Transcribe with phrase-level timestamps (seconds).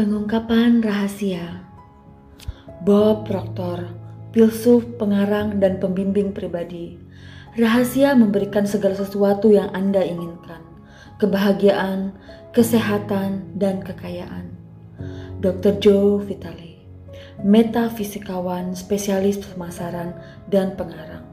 [0.00, 1.60] Pengungkapan rahasia
[2.88, 3.84] Bob Proctor,
[4.32, 6.96] filsuf, pengarang, dan pembimbing pribadi.
[7.60, 10.64] Rahasia memberikan segala sesuatu yang Anda inginkan,
[11.20, 12.16] kebahagiaan,
[12.56, 14.56] kesehatan, dan kekayaan.
[15.44, 15.76] Dr.
[15.84, 16.80] Joe Vitale,
[17.44, 20.16] metafisikawan, spesialis pemasaran,
[20.48, 21.28] dan pengarang.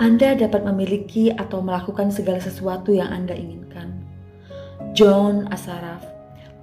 [0.00, 3.92] Anda dapat memiliki atau melakukan segala sesuatu yang Anda inginkan.
[4.96, 6.13] John Asaraf,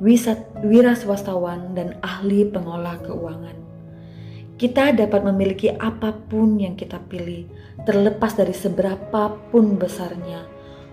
[0.02, 3.54] wira swastawan dan ahli pengolah keuangan.
[4.58, 7.46] Kita dapat memiliki apa pun yang kita pilih,
[7.86, 10.46] terlepas dari seberapa pun besarnya.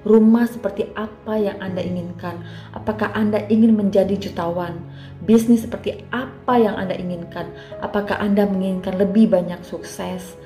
[0.09, 2.41] Rumah seperti apa yang Anda inginkan?
[2.73, 4.80] Apakah Anda ingin menjadi jutawan?
[5.25, 7.52] Bisnis seperti apa yang Anda inginkan?
[7.85, 10.37] Apakah Anda menginginkan lebih banyak sukses?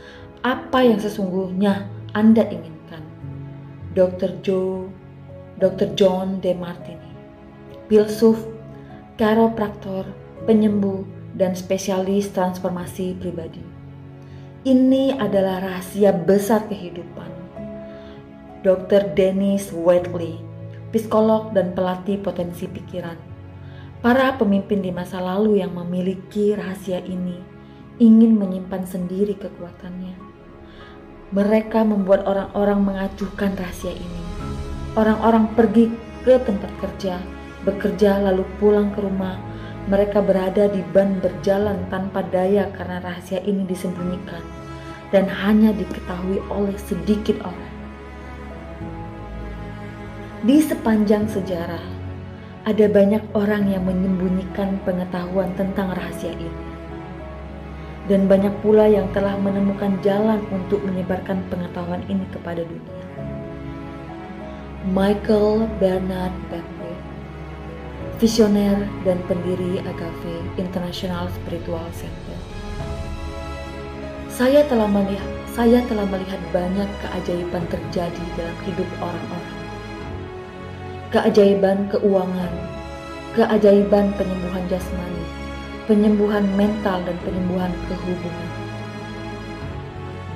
[0.42, 1.86] Apa yang sesungguhnya
[2.18, 3.06] Anda inginkan?
[3.94, 4.40] Dr.
[4.42, 4.90] Joe,
[5.62, 5.94] Dr.
[5.94, 7.12] John De Martini,
[7.86, 8.51] filsuf
[9.20, 10.08] karopraktor,
[10.48, 11.04] penyembuh,
[11.36, 13.60] dan spesialis transformasi pribadi.
[14.62, 17.28] Ini adalah rahasia besar kehidupan.
[18.62, 19.10] Dr.
[19.18, 20.38] Dennis Whiteley,
[20.94, 23.18] psikolog dan pelatih potensi pikiran.
[23.98, 27.38] Para pemimpin di masa lalu yang memiliki rahasia ini
[27.98, 30.14] ingin menyimpan sendiri kekuatannya.
[31.32, 34.22] Mereka membuat orang-orang mengacuhkan rahasia ini.
[34.94, 35.90] Orang-orang pergi
[36.22, 37.18] ke tempat kerja
[37.62, 39.38] bekerja lalu pulang ke rumah,
[39.90, 44.42] mereka berada di ban berjalan tanpa daya karena rahasia ini disembunyikan
[45.10, 47.72] dan hanya diketahui oleh sedikit orang.
[50.42, 51.82] Di sepanjang sejarah,
[52.66, 56.50] ada banyak orang yang menyembunyikan pengetahuan tentang rahasia ini.
[58.10, 63.06] Dan banyak pula yang telah menemukan jalan untuk menyebarkan pengetahuan ini kepada dunia.
[64.90, 66.71] Michael Bernard Beckwith
[68.22, 72.38] visioner dan pendiri Agave International Spiritual Center.
[74.30, 79.58] Saya telah melihat, saya telah melihat banyak keajaiban terjadi dalam hidup orang-orang.
[81.10, 82.54] Keajaiban keuangan,
[83.34, 85.24] keajaiban penyembuhan jasmani,
[85.90, 88.50] penyembuhan mental dan penyembuhan kehubungan.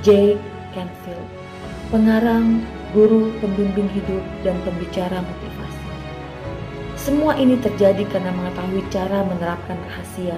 [0.02, 0.42] Jake
[0.74, 1.30] Canfield,
[1.94, 5.22] pengarang, guru, pembimbing hidup, dan pembicara.
[7.06, 10.34] Semua ini terjadi karena mengetahui cara menerapkan rahasia.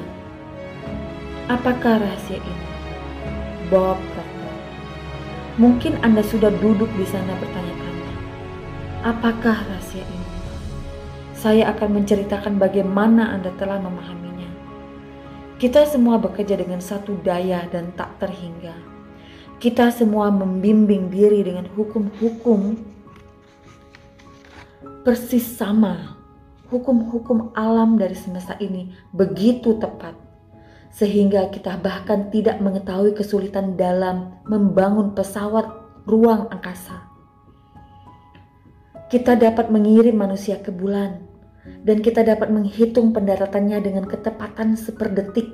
[1.48, 2.66] Apakah rahasia ini?
[3.72, 4.52] Bob Proctor.
[5.56, 8.12] Mungkin Anda sudah duduk di sana bertanya-tanya,
[9.00, 10.28] apakah rahasia ini?
[11.32, 14.52] Saya akan menceritakan bagaimana Anda telah memahaminya.
[15.56, 18.76] Kita semua bekerja dengan satu daya dan tak terhingga.
[19.56, 22.76] Kita semua membimbing diri dengan hukum-hukum
[25.00, 26.17] persis sama
[26.68, 30.14] hukum-hukum alam dari semesta ini begitu tepat,
[30.92, 35.64] sehingga kita bahkan tidak mengetahui kesulitan dalam membangun pesawat
[36.04, 37.08] ruang angkasa.
[39.08, 41.24] Kita dapat mengirim manusia ke bulan,
[41.84, 45.48] dan kita dapat menghitung pendaratannya dengan ketepatan seperdetik.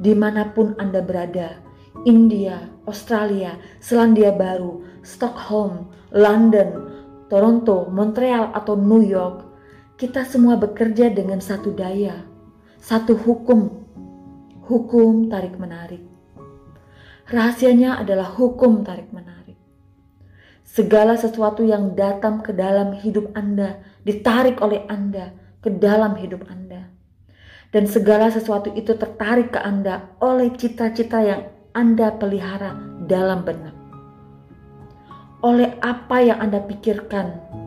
[0.00, 1.60] Di mana pun Anda berada,
[2.08, 6.88] India, Australia, Selandia Baru, Stockholm, London,
[7.28, 9.49] Toronto, Montreal, atau New York,
[10.00, 12.24] kita semua bekerja dengan satu daya,
[12.80, 13.84] satu hukum,
[14.64, 16.00] hukum tarik-menarik.
[17.28, 19.60] Rahasianya adalah hukum tarik-menarik.
[20.64, 26.88] Segala sesuatu yang datang ke dalam hidup Anda ditarik oleh Anda ke dalam hidup Anda.
[27.68, 31.44] Dan segala sesuatu itu tertarik ke Anda oleh cita-cita yang
[31.76, 32.72] Anda pelihara
[33.04, 33.76] dalam benak.
[35.44, 37.59] Oleh apa yang Anda pikirkan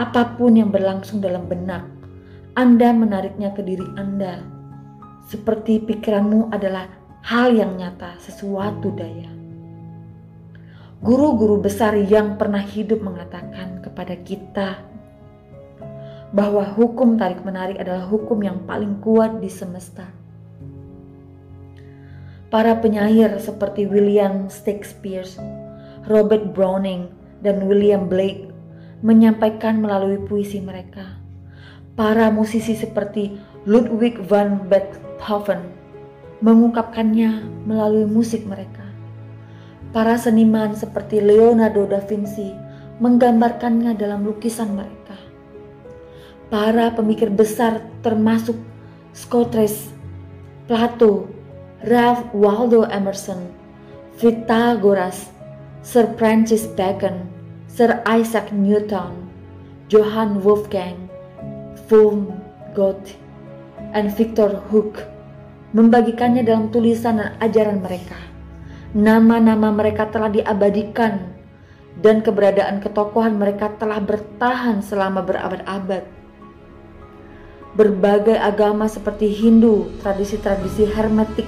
[0.00, 1.84] apa pun yang berlangsung dalam benak,
[2.56, 4.40] Anda menariknya ke diri Anda.
[5.28, 6.88] Seperti pikiranmu adalah
[7.20, 9.28] hal yang nyata, sesuatu daya.
[11.04, 14.80] Guru-guru besar yang pernah hidup mengatakan kepada kita
[16.32, 20.08] bahwa hukum tarik-menarik adalah hukum yang paling kuat di semesta.
[22.50, 25.28] Para penyair seperti William Shakespeare,
[26.10, 27.06] Robert Browning,
[27.40, 28.49] dan William Blake
[29.00, 31.20] menyampaikan melalui puisi mereka.
[31.96, 33.36] Para musisi seperti
[33.68, 35.60] Ludwig van Beethoven
[36.40, 38.84] mengungkapkannya melalui musik mereka.
[39.92, 42.54] Para seniman seperti Leonardo da Vinci
[43.00, 45.16] menggambarkannya dalam lukisan mereka.
[46.48, 48.56] Para pemikir besar termasuk
[49.12, 49.90] Socrates,
[50.70, 51.26] Plato,
[51.86, 53.50] Ralph Waldo Emerson,
[54.18, 55.30] Pythagoras,
[55.80, 57.29] Sir Francis Bacon,
[57.70, 59.30] Sir Isaac Newton,
[59.86, 61.06] Johann Wolfgang
[61.86, 62.34] von
[62.74, 63.14] Goethe,
[63.94, 65.06] and Victor Hook
[65.70, 68.18] membagikannya dalam tulisan dan ajaran mereka.
[68.90, 71.30] Nama-nama mereka telah diabadikan
[72.02, 76.02] dan keberadaan ketokohan mereka telah bertahan selama berabad-abad.
[77.78, 81.46] Berbagai agama seperti Hindu, tradisi-tradisi Hermetik,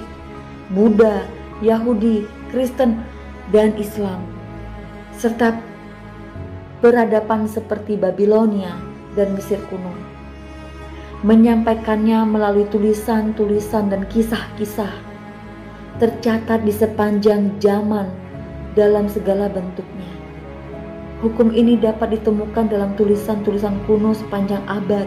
[0.71, 1.27] Buddha,
[1.59, 3.03] Yahudi, Kristen,
[3.51, 4.23] dan Islam,
[5.19, 5.72] serta
[6.83, 8.75] peradaban seperti Babilonia
[9.15, 9.95] dan Mesir kuno.
[11.23, 14.91] Menyampaikannya melalui tulisan-tulisan dan kisah-kisah
[16.03, 18.11] tercatat di sepanjang zaman
[18.75, 20.11] dalam segala bentuknya.
[21.23, 25.07] Hukum ini dapat ditemukan dalam tulisan-tulisan kuno sepanjang abad.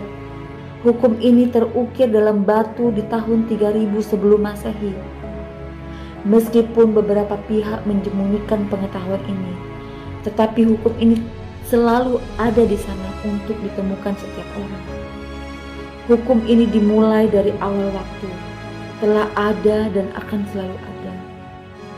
[0.88, 4.96] Hukum ini terukir dalam batu di tahun 3000 sebelum Masehi.
[6.24, 9.54] Meskipun beberapa pihak menjemunyikan pengetahuan ini,
[10.24, 11.20] tetapi hukum ini
[11.66, 14.86] selalu ada di sana untuk ditemukan setiap orang.
[16.06, 18.30] Hukum ini dimulai dari awal waktu,
[19.02, 21.14] telah ada dan akan selalu ada.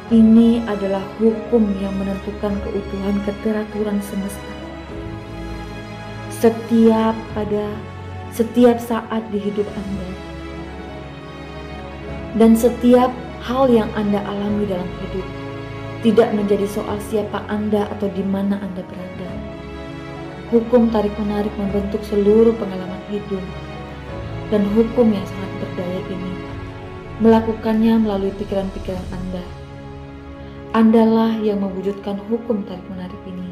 [0.08, 4.52] Ini adalah hukum yang menentukan keutuhan keteraturan semesta.
[6.32, 7.66] Setiap pada
[8.32, 10.10] setiap saat di hidup Anda
[12.38, 13.10] dan setiap
[13.42, 15.26] hal yang Anda alami dalam hidup
[16.06, 19.17] tidak menjadi soal siapa Anda atau di mana Anda berada.
[20.48, 23.44] Hukum tarik-menarik membentuk seluruh pengalaman hidup,
[24.48, 26.34] dan hukum yang sangat berdaya ini
[27.20, 29.44] melakukannya melalui pikiran-pikiran Anda.
[30.72, 33.52] Andalah yang mewujudkan hukum tarik-menarik ini,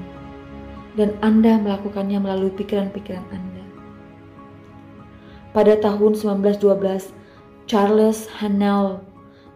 [0.95, 3.63] dan Anda melakukannya melalui pikiran-pikiran Anda.
[5.51, 7.11] Pada tahun 1912,
[7.67, 9.03] Charles Hanel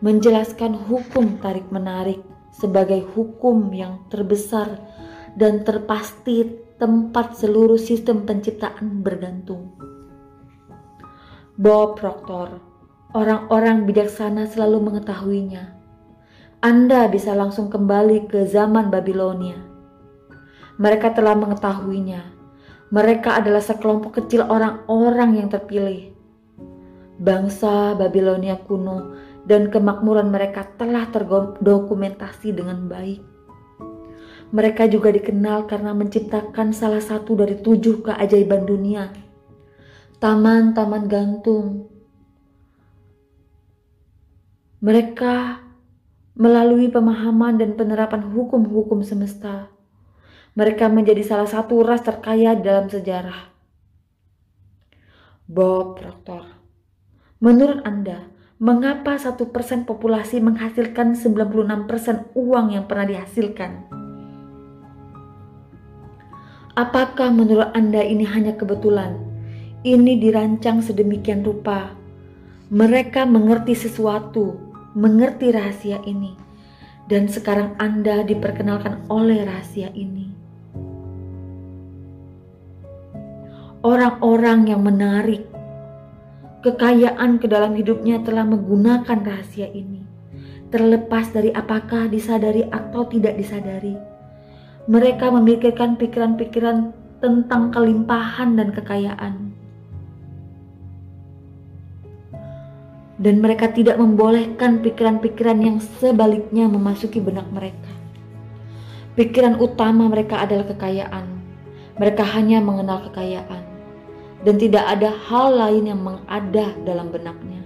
[0.04, 2.20] menjelaskan hukum tarik-menarik
[2.52, 4.76] sebagai hukum yang terbesar
[5.40, 9.76] dan terpasti tempat seluruh sistem penciptaan bergantung.
[11.60, 12.64] Bob Proctor,
[13.12, 15.76] orang-orang bijaksana selalu mengetahuinya.
[16.64, 19.60] Anda bisa langsung kembali ke zaman Babilonia.
[20.80, 22.24] Mereka telah mengetahuinya.
[22.96, 26.16] Mereka adalah sekelompok kecil orang-orang yang terpilih.
[27.20, 33.39] Bangsa Babilonia kuno dan kemakmuran mereka telah terdokumentasi dengan baik.
[34.50, 39.14] Mereka juga dikenal karena menciptakan salah satu dari tujuh keajaiban dunia,
[40.18, 41.86] taman-taman gantung.
[44.82, 45.62] Mereka
[46.34, 49.70] melalui pemahaman dan penerapan hukum-hukum semesta.
[50.58, 53.54] Mereka menjadi salah satu ras terkaya dalam sejarah.
[55.46, 56.46] Bob Proctor,
[57.38, 64.09] menurut Anda, mengapa satu persen populasi menghasilkan 96% uang yang pernah dihasilkan?
[66.80, 69.20] Apakah menurut Anda ini hanya kebetulan?
[69.84, 71.92] Ini dirancang sedemikian rupa.
[72.72, 74.56] Mereka mengerti sesuatu,
[74.96, 76.40] mengerti rahasia ini,
[77.12, 80.32] dan sekarang Anda diperkenalkan oleh rahasia ini.
[83.84, 85.44] Orang-orang yang menarik
[86.64, 90.00] kekayaan ke dalam hidupnya telah menggunakan rahasia ini,
[90.72, 94.19] terlepas dari apakah disadari atau tidak disadari
[94.90, 96.90] mereka memikirkan pikiran-pikiran
[97.22, 99.54] tentang kelimpahan dan kekayaan.
[103.22, 107.94] Dan mereka tidak membolehkan pikiran-pikiran yang sebaliknya memasuki benak mereka.
[109.14, 111.38] Pikiran utama mereka adalah kekayaan.
[112.02, 113.62] Mereka hanya mengenal kekayaan
[114.42, 117.62] dan tidak ada hal lain yang mengada dalam benaknya.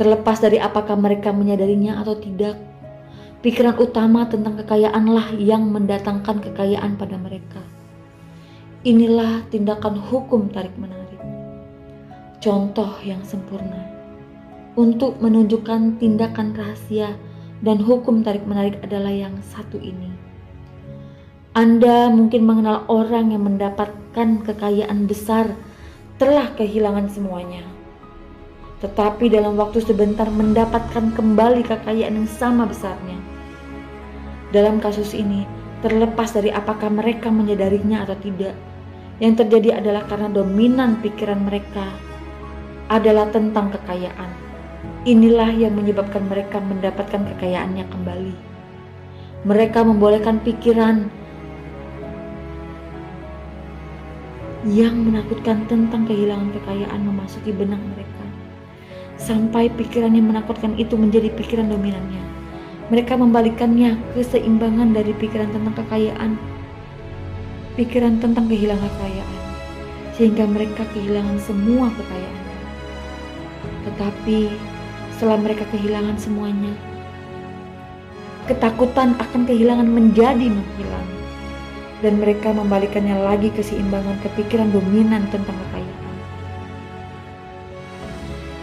[0.00, 2.67] Terlepas dari apakah mereka menyadarinya atau tidak,
[3.38, 7.62] Pikiran utama tentang kekayaanlah yang mendatangkan kekayaan pada mereka.
[8.82, 11.22] Inilah tindakan hukum tarik-menarik.
[12.42, 13.86] Contoh yang sempurna
[14.74, 17.14] untuk menunjukkan tindakan rahasia
[17.62, 20.10] dan hukum tarik-menarik adalah yang satu ini.
[21.54, 25.54] Anda mungkin mengenal orang yang mendapatkan kekayaan besar
[26.18, 27.78] telah kehilangan semuanya
[28.78, 33.18] tetapi dalam waktu sebentar mendapatkan kembali kekayaan yang sama besarnya.
[34.48, 35.44] Dalam kasus ini,
[35.84, 38.56] terlepas dari apakah mereka menyadarinya atau tidak,
[39.20, 41.84] yang terjadi adalah karena dominan pikiran mereka
[42.88, 44.30] adalah tentang kekayaan.
[45.04, 48.34] Inilah yang menyebabkan mereka mendapatkan kekayaannya kembali.
[49.46, 51.12] Mereka membolehkan pikiran
[54.66, 58.26] yang menakutkan tentang kehilangan kekayaan memasuki benak mereka
[59.18, 62.27] sampai pikiran yang menakutkan itu menjadi pikiran dominannya.
[62.88, 66.40] Mereka membalikannya keseimbangan dari pikiran tentang kekayaan,
[67.76, 69.40] pikiran tentang kehilangan kekayaan,
[70.16, 72.56] sehingga mereka kehilangan semua kekayaannya.
[73.84, 74.38] Tetapi
[75.12, 76.72] setelah mereka kehilangan semuanya,
[78.48, 81.08] ketakutan akan kehilangan menjadi menghilang
[82.00, 86.16] dan mereka membalikannya lagi keseimbangan kepikiran dominan tentang kekayaan.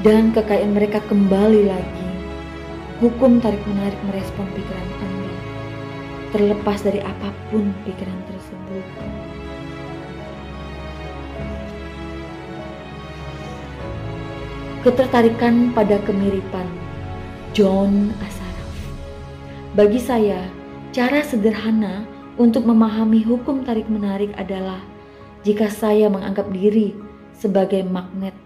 [0.02, 2.05] Dan kekayaan mereka kembali lagi.
[2.96, 5.32] Hukum tarik-menarik merespon pikiran Anda,
[6.32, 8.86] terlepas dari apa pun pikiran tersebut.
[14.88, 16.72] Ketertarikan pada kemiripan
[17.52, 18.72] John Asaraf
[19.76, 20.48] Bagi saya,
[20.96, 22.08] cara sederhana
[22.40, 24.80] untuk memahami hukum tarik-menarik adalah
[25.44, 26.96] jika saya menganggap diri
[27.36, 28.45] sebagai magnet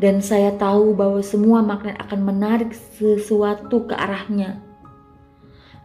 [0.00, 4.64] dan saya tahu bahwa semua magnet akan menarik sesuatu ke arahnya.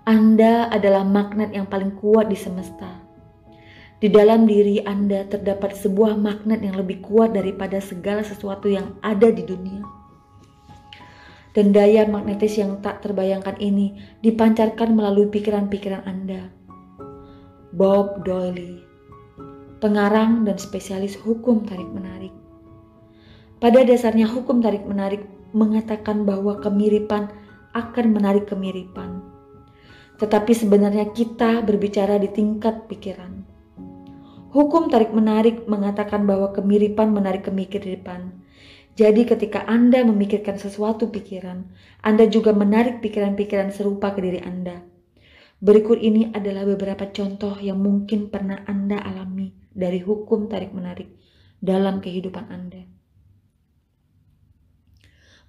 [0.08, 3.04] Anda adalah magnet yang paling kuat di semesta.
[4.00, 9.28] Di dalam diri Anda terdapat sebuah magnet yang lebih kuat daripada segala sesuatu yang ada
[9.28, 9.84] di dunia.
[11.52, 16.52] Dan daya magnetis yang tak terbayangkan ini dipancarkan melalui pikiran-pikiran Anda
[17.76, 18.80] Bob Doyle,
[19.84, 22.45] pengarang dan spesialis hukum tarik-menarik.
[23.56, 25.24] Pada dasarnya hukum tarik-menarik
[25.56, 27.32] mengatakan bahwa kemiripan
[27.72, 29.24] akan menarik kemiripan.
[30.20, 33.48] Tetapi sebenarnya kita berbicara di tingkat pikiran.
[34.56, 38.32] Hukum tarik-menarik mengatakan bahwa kemiripan menarik kemiripan.
[38.96, 41.68] Jadi ketika Anda memikirkan sesuatu pikiran,
[42.00, 44.80] Anda juga menarik pikiran-pikiran serupa ke diri Anda.
[45.60, 51.12] Berikut ini adalah beberapa contoh yang mungkin pernah Anda alami dari hukum tarik-menarik
[51.60, 52.95] dalam kehidupan Anda.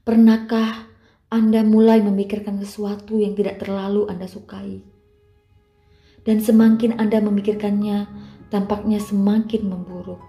[0.06, 0.86] Pernahkah
[1.34, 4.78] Anda mulai memikirkan sesuatu yang tidak terlalu Anda sukai?
[6.22, 8.06] Dan semakin Anda memikirkannya,
[8.46, 10.22] tampaknya semakin memburuk.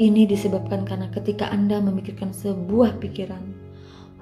[0.00, 3.44] Ini disebabkan karena ketika Anda memikirkan sebuah pikiran,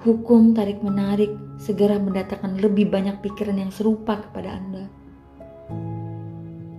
[0.03, 4.91] Hukum tarik-menarik segera mendatangkan lebih banyak pikiran yang serupa kepada Anda.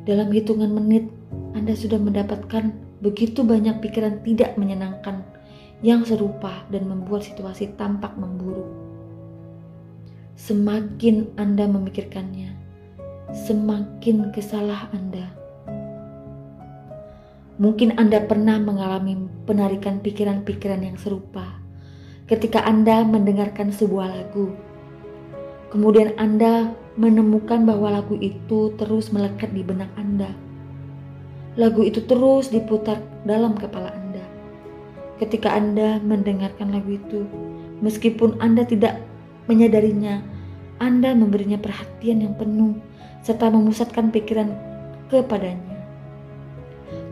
[0.05, 1.09] Dalam hitungan menit,
[1.57, 5.25] Anda sudah mendapatkan begitu banyak pikiran tidak menyenangkan
[5.85, 8.69] yang serupa dan membuat situasi tampak memburuk.
[10.37, 12.53] Semakin Anda memikirkannya,
[13.33, 15.33] semakin kesalah Anda.
[17.57, 19.17] Mungkin Anda pernah mengalami
[19.49, 21.57] penarikan pikiran-pikiran yang serupa
[22.29, 24.53] ketika Anda mendengarkan sebuah lagu.
[25.73, 26.69] Kemudian Anda
[27.01, 30.29] menemukan bahwa lagu itu terus melekat di benak Anda.
[31.57, 33.96] Lagu itu terus diputar dalam kepala.
[35.17, 37.25] Ketika Anda mendengarkan lagu itu,
[37.81, 39.01] meskipun Anda tidak
[39.49, 40.21] menyadarinya,
[40.77, 42.77] Anda memberinya perhatian yang penuh
[43.25, 44.53] serta memusatkan pikiran
[45.09, 45.77] kepadanya.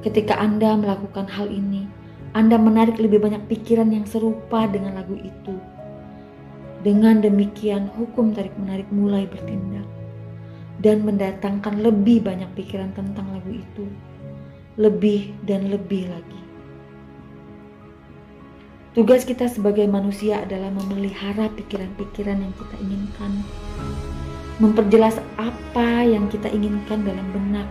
[0.05, 1.89] Ketika Anda melakukan hal ini,
[2.35, 5.55] anda menarik lebih banyak pikiran yang serupa dengan lagu itu.
[6.83, 9.87] Dengan demikian, hukum tarik-menarik mulai bertindak
[10.83, 13.87] dan mendatangkan lebih banyak pikiran tentang lagu itu,
[14.75, 16.44] lebih dan lebih lagi.
[18.95, 23.43] Tugas kita sebagai manusia adalah memelihara pikiran-pikiran yang kita inginkan,
[24.63, 27.67] memperjelas apa yang kita inginkan dalam benak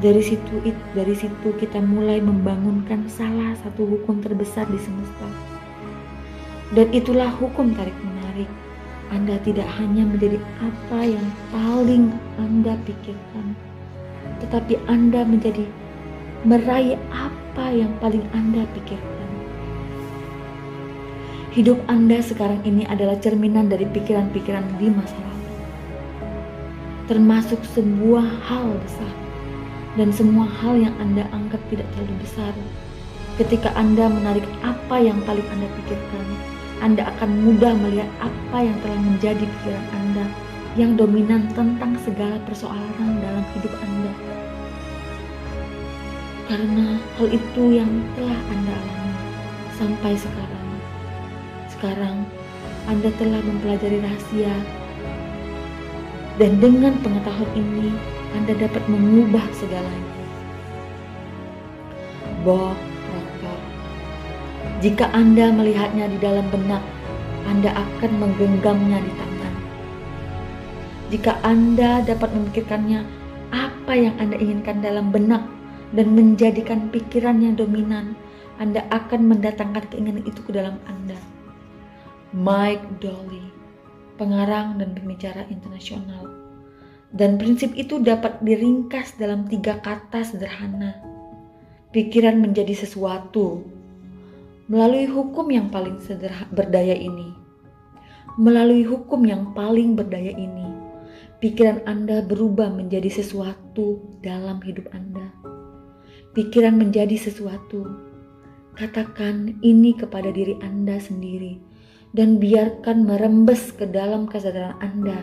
[0.00, 0.64] dari situ
[0.96, 5.28] dari situ kita mulai membangunkan salah satu hukum terbesar di semesta.
[6.72, 8.48] Dan itulah hukum tarik menarik.
[9.12, 13.56] Anda tidak hanya menjadi apa yang paling Anda pikirkan,
[14.40, 15.66] tetapi Anda menjadi
[16.46, 19.19] meraih apa yang paling Anda pikirkan.
[21.50, 25.50] Hidup Anda sekarang ini adalah cerminan dari pikiran-pikiran di masa lalu,
[27.10, 29.10] termasuk sebuah hal besar
[29.98, 32.54] dan semua hal yang Anda anggap tidak terlalu besar.
[33.34, 36.26] Ketika Anda menarik apa yang paling Anda pikirkan,
[36.86, 40.30] Anda akan mudah melihat apa yang telah menjadi pikiran Anda
[40.78, 44.12] yang dominan tentang segala persoalan dalam hidup Anda.
[46.46, 49.12] Karena hal itu yang telah Anda alami
[49.74, 50.59] sampai sekarang.
[51.80, 52.28] Sekarang
[52.92, 54.52] Anda telah mempelajari rahasia
[56.36, 57.88] dan dengan pengetahuan ini
[58.36, 60.14] anda dapat mengubah segalanya.
[62.46, 63.60] Bob Proctor
[64.80, 66.84] Jika Anda melihatnya di dalam benak,
[67.50, 69.54] Anda akan menggenggamnya di tangan.
[71.10, 73.00] Jika Anda dapat memikirkannya
[73.50, 75.42] apa yang Anda inginkan dalam benak
[75.90, 78.14] dan menjadikan pikiran yang dominan,
[78.62, 81.39] Anda akan mendatangkan keinginan itu ke dalam Anda.
[82.30, 83.42] Mike Dolly,
[84.14, 86.30] pengarang dan pembicara internasional
[87.10, 90.94] dan prinsip itu dapat diringkas dalam tiga kata sederhana.
[91.90, 93.66] pikiran menjadi sesuatu
[94.70, 97.34] melalui hukum yang paling sederhana berdaya ini.
[98.38, 100.70] Melalui hukum yang paling berdaya ini,
[101.42, 105.34] pikiran Anda berubah menjadi sesuatu dalam hidup Anda.
[106.30, 107.90] Pikiran menjadi sesuatu.
[108.78, 111.69] Katakan ini kepada diri Anda sendiri
[112.16, 115.18] dan biarkan merembes ke dalam kesadaran Anda.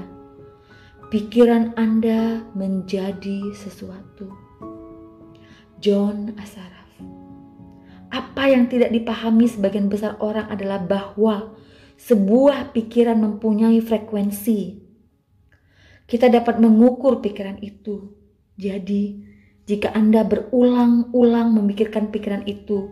[1.07, 4.31] Pikiran Anda menjadi sesuatu.
[5.77, 6.77] John Asara
[8.37, 11.57] apa yang tidak dipahami sebagian besar orang adalah bahwa
[11.97, 14.77] sebuah pikiran mempunyai frekuensi.
[16.07, 18.15] Kita dapat mengukur pikiran itu.
[18.55, 19.19] Jadi,
[19.67, 22.87] jika Anda berulang-ulang memikirkan pikiran itu,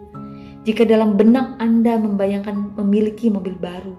[0.66, 3.94] jika dalam benak Anda membayangkan memiliki mobil baru,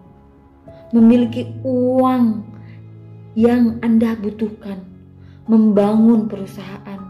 [0.91, 2.43] memiliki uang
[3.39, 4.83] yang Anda butuhkan,
[5.47, 7.01] membangun perusahaan,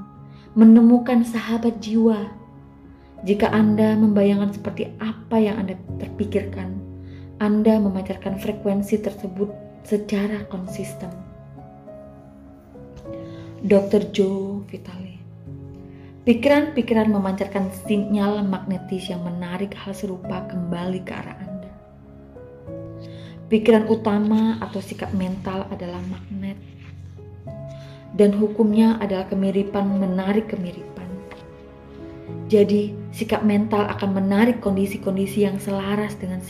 [0.52, 2.28] menemukan sahabat jiwa,
[3.24, 6.76] jika Anda membayangkan seperti apa yang Anda terpikirkan,
[7.40, 9.48] Anda memancarkan frekuensi tersebut
[9.88, 11.08] secara konsisten.
[13.64, 14.12] Dr.
[14.12, 15.05] Joe Vitale
[16.26, 21.70] Pikiran-pikiran memancarkan sinyal magnetis yang menarik hal serupa kembali ke arah Anda.
[23.46, 26.58] Pikiran utama atau sikap mental adalah magnet,
[28.18, 31.06] dan hukumnya adalah kemiripan menarik kemiripan.
[32.50, 36.42] Jadi, sikap mental akan menarik kondisi-kondisi yang selaras dengan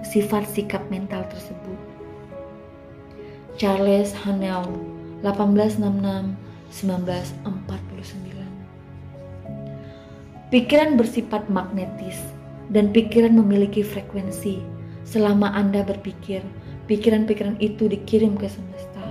[0.00, 1.76] sifat sikap mental tersebut.
[3.60, 4.64] Charles Hanel,
[5.20, 7.53] 1866-1949
[10.54, 12.14] Pikiran bersifat magnetis
[12.70, 14.62] dan pikiran memiliki frekuensi.
[15.02, 16.46] Selama Anda berpikir,
[16.86, 19.02] pikiran-pikiran itu dikirim ke semesta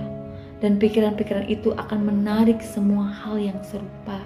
[0.64, 4.24] dan pikiran-pikiran itu akan menarik semua hal yang serupa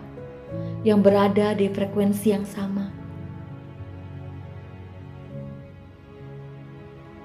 [0.87, 2.86] yang berada di frekuensi yang sama.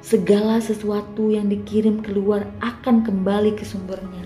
[0.02, 4.26] Segala sesuatu yang dikirim keluar akan kembali ke sumbernya,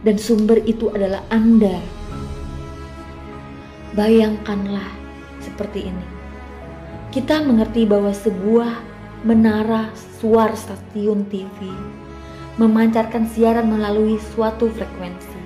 [0.00, 1.99] dan sumber itu adalah Anda.
[3.90, 4.86] Bayangkanlah
[5.42, 6.06] seperti ini:
[7.10, 8.78] kita mengerti bahwa sebuah
[9.26, 9.90] menara
[10.22, 11.66] suar stasiun TV
[12.54, 15.42] memancarkan siaran melalui suatu frekuensi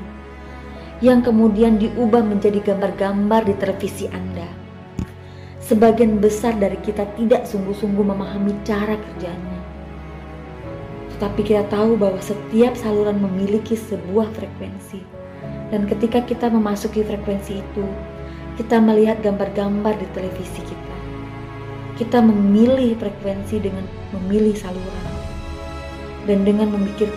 [1.00, 4.46] yang kemudian diubah menjadi gambar-gambar di televisi Anda.
[5.64, 9.60] Sebagian besar dari kita tidak sungguh-sungguh memahami cara kerjanya.
[11.16, 15.00] Tetapi kita tahu bahwa setiap saluran memiliki sebuah frekuensi.
[15.72, 17.84] Dan ketika kita memasuki frekuensi itu,
[18.54, 20.96] kita melihat gambar-gambar di televisi kita.
[21.98, 23.82] Kita memilih frekuensi dengan
[24.14, 25.06] memilih saluran.
[26.24, 27.10] Dan dengan memikir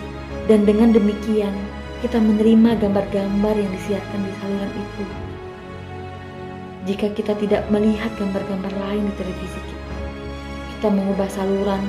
[0.50, 1.54] dan dengan demikian
[2.02, 5.04] kita menerima gambar-gambar yang disiarkan di saluran itu.
[6.86, 9.94] Jika kita tidak melihat gambar-gambar lain di televisi kita,
[10.74, 11.82] kita mengubah saluran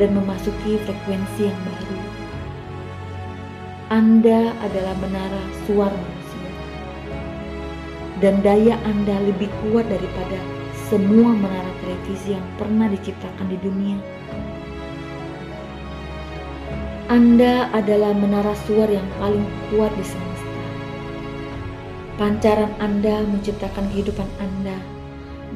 [0.00, 1.98] dan memasuki frekuensi yang baru.
[3.90, 6.19] Anda adalah menara suara
[8.20, 10.38] dan daya Anda lebih kuat daripada
[10.88, 13.98] semua menara televisi yang pernah diciptakan di dunia.
[17.10, 20.62] Anda adalah menara suara yang paling kuat di semesta.
[22.20, 24.78] Pancaran Anda menciptakan kehidupan Anda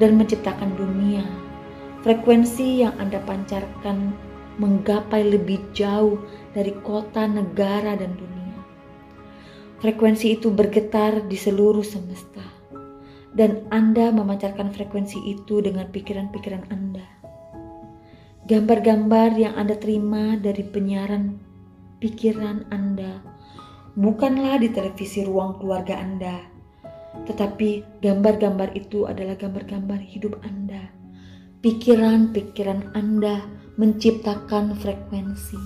[0.02, 1.22] dan menciptakan dunia.
[2.02, 4.12] Frekuensi yang Anda pancarkan
[4.58, 6.18] menggapai lebih jauh
[6.54, 8.58] dari kota, negara, dan dunia.
[9.82, 12.42] Frekuensi itu bergetar di seluruh semesta,
[13.34, 17.04] dan Anda memancarkan frekuensi itu dengan pikiran-pikiran Anda.
[18.46, 21.42] Gambar-gambar yang Anda terima dari penyiaran
[21.98, 23.24] pikiran Anda
[23.98, 26.44] bukanlah di televisi ruang keluarga Anda,
[27.26, 30.90] tetapi gambar-gambar itu adalah gambar-gambar hidup Anda.
[31.64, 33.40] Pikiran-pikiran Anda
[33.80, 35.58] menciptakan frekuensi.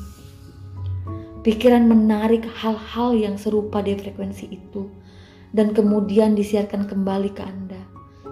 [1.43, 4.87] Pikiran menarik hal-hal yang serupa di frekuensi itu
[5.53, 7.81] dan kemudian disiarkan kembali ke Anda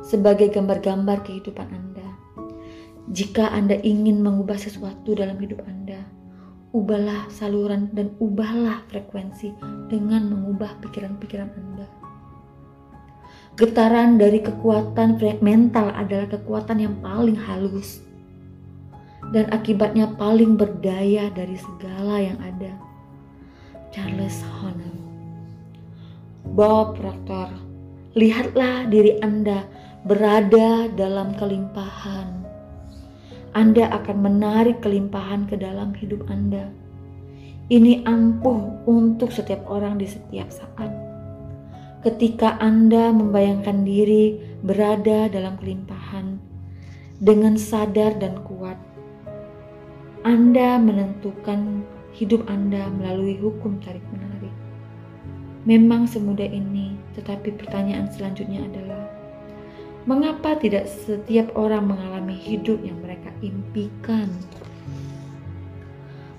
[0.06, 2.06] sebagai gambar-gambar kehidupan Anda.
[3.10, 6.02] Jika Anda ingin mengubah sesuatu dalam hidup Anda,
[6.74, 9.54] ubahlah saluran dan ubahlah frekuensi
[9.90, 11.86] dengan mengubah pikiran-pikiran Anda.
[13.56, 18.04] Getaran dari kekuatan mental adalah kekuatan yang paling halus
[19.32, 22.76] dan akibatnya paling berdaya dari segala yang ada.
[23.96, 24.95] Charles Horner
[26.56, 27.52] Bob Proctor,
[28.16, 29.68] lihatlah diri Anda
[30.08, 32.36] berada dalam kelimpahan
[33.56, 36.68] anda akan menarik kelimpahan ke dalam hidup Anda.
[37.72, 40.92] Ini ampuh untuk setiap orang di setiap saat.
[42.04, 46.38] ketika Anda membayangkan diri berada dalam kelimpahan
[47.18, 48.78] dengan sadar dan kuat.
[50.22, 51.82] Anda menentukan
[52.14, 54.25] hidup Anda melalui hukum tarik-menarik.
[55.66, 59.02] Memang semudah ini, tetapi pertanyaan selanjutnya adalah:
[60.06, 64.30] mengapa tidak setiap orang mengalami hidup yang mereka impikan?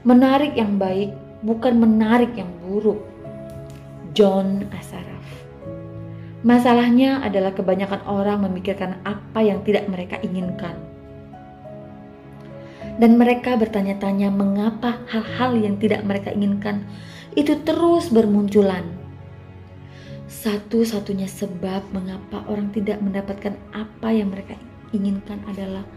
[0.07, 1.11] Menarik yang baik
[1.43, 3.03] bukan menarik yang buruk.
[4.15, 5.27] John Asaraf.
[6.41, 10.73] Masalahnya adalah kebanyakan orang memikirkan apa yang tidak mereka inginkan.
[12.97, 16.81] Dan mereka bertanya-tanya mengapa hal-hal yang tidak mereka inginkan
[17.37, 18.96] itu terus bermunculan.
[20.27, 24.59] Satu-satunya sebab mengapa orang tidak mendapatkan apa yang mereka
[24.91, 25.87] inginkan adalah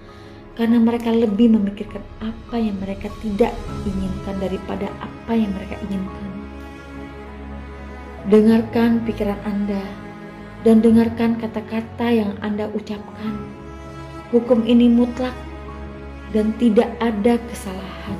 [0.54, 3.50] karena mereka lebih memikirkan apa yang mereka tidak
[3.82, 6.30] inginkan daripada apa yang mereka inginkan.
[8.30, 9.82] Dengarkan pikiran Anda
[10.62, 13.34] dan dengarkan kata-kata yang Anda ucapkan.
[14.30, 15.34] Hukum ini mutlak
[16.30, 18.18] dan tidak ada kesalahan.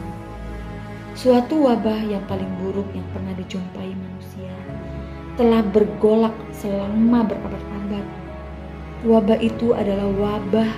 [1.14, 4.54] Suatu wabah yang paling buruk yang pernah dijumpai manusia
[5.38, 8.06] telah bergolak selama berabad-abad.
[9.06, 10.70] Wabah itu adalah wabah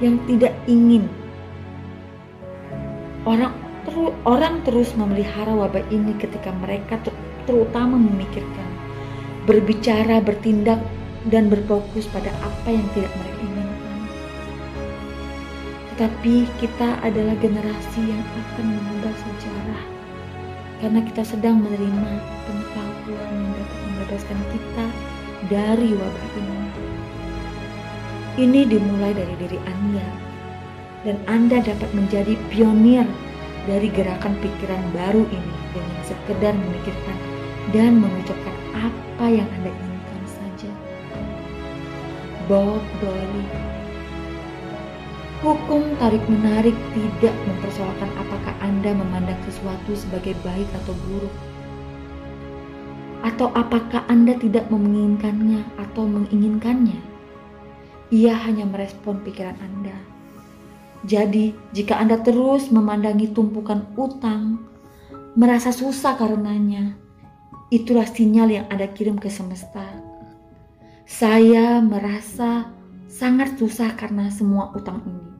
[0.00, 1.06] yang tidak ingin.
[3.26, 3.54] Orang
[3.86, 7.14] teru, orang terus memelihara wabah ini ketika mereka ter,
[7.46, 8.70] terutama memikirkan,
[9.46, 10.78] berbicara, bertindak,
[11.30, 13.98] dan berfokus pada apa yang tidak mereka inginkan.
[15.94, 19.84] Tetapi kita adalah generasi yang akan mengubah sejarah
[20.76, 22.10] karena kita sedang menerima
[22.46, 24.86] pengetahuan yang dapat membebaskan kita
[25.46, 26.58] dari wabah ini.
[28.36, 30.08] Ini dimulai dari diri Anda,
[31.06, 33.06] dan Anda dapat menjadi pionir
[33.64, 37.18] dari gerakan pikiran baru ini dengan sekedar memikirkan
[37.74, 40.70] dan mengucapkan apa yang Anda inginkan saja.
[42.46, 43.46] Bob Doyle
[45.44, 51.55] Hukum tarik-menarik tidak mempersoalkan apakah Anda memandang sesuatu sebagai baik atau buruk.
[53.26, 57.02] Atau apakah Anda tidak menginginkannya atau menginginkannya.
[58.14, 59.98] Ia hanya merespon pikiran Anda.
[61.02, 64.62] Jadi, jika Anda terus memandangi tumpukan utang,
[65.34, 66.94] merasa susah karenanya,
[67.74, 69.84] itulah sinyal yang Anda kirim ke semesta.
[71.06, 72.70] Saya merasa
[73.10, 75.30] sangat susah karena semua utang ini.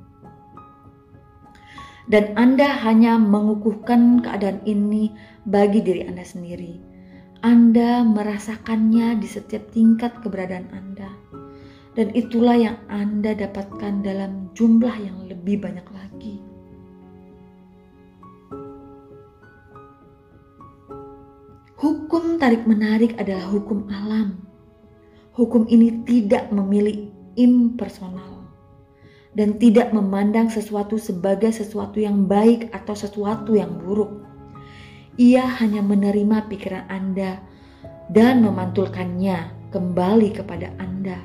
[2.07, 5.11] Dan Anda hanya mengukuhkan keadaan ini
[5.43, 6.96] bagi diri Anda sendiri.
[7.47, 11.15] Anda merasakannya di setiap tingkat keberadaan Anda
[11.95, 16.43] dan itulah yang Anda dapatkan dalam jumlah yang lebih banyak lagi.
[21.79, 24.43] Hukum tarik-menarik adalah hukum alam.
[25.39, 28.43] Hukum ini tidak memilih impersonal
[29.39, 34.26] dan tidak memandang sesuatu sebagai sesuatu yang baik atau sesuatu yang buruk.
[35.17, 37.41] Ia hanya menerima pikiran Anda
[38.13, 41.17] dan memantulkannya kembali kepada Anda